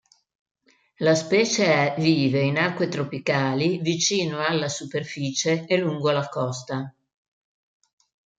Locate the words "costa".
6.27-6.91